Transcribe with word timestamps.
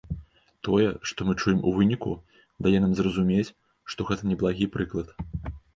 Тое, 0.67 0.87
што 1.11 1.27
мы 1.27 1.35
чуем 1.43 1.59
у 1.71 1.75
выніку, 1.77 2.11
дае 2.67 2.79
нам 2.87 2.93
зразумець, 3.01 3.49
што 3.95 3.99
гэта 4.11 4.21
неблагі 4.35 4.65
прыклад. 4.77 5.07